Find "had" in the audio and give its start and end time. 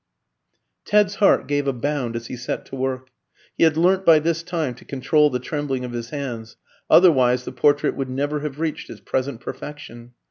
3.65-3.77